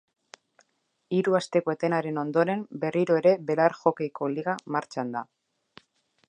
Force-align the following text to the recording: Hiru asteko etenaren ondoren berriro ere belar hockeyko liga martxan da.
Hiru 1.17 1.35
asteko 1.39 1.73
etenaren 1.75 2.17
ondoren 2.21 2.63
berriro 2.85 3.19
ere 3.21 3.35
belar 3.51 3.77
hockeyko 3.83 4.31
liga 4.39 4.57
martxan 4.79 5.15
da. 5.19 5.23